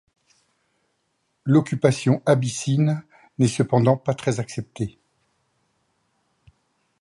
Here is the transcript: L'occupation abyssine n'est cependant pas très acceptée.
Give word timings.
L'occupation 1.45 2.23
abyssine 2.25 3.03
n'est 3.37 3.47
cependant 3.47 3.97
pas 3.97 4.15
très 4.15 4.39
acceptée. 4.39 4.97